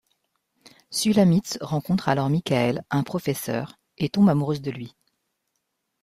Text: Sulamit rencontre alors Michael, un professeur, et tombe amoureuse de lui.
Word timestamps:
Sulamit 0.89 1.43
rencontre 1.61 2.09
alors 2.09 2.27
Michael, 2.31 2.81
un 2.89 3.03
professeur, 3.03 3.77
et 3.99 4.09
tombe 4.09 4.29
amoureuse 4.29 4.63
de 4.63 4.71
lui. 4.71 4.95